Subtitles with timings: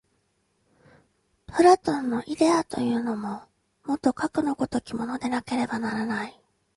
[1.45, 3.43] プラトンのイデヤというのも、
[3.85, 6.41] もとかくの如きものでなければならない。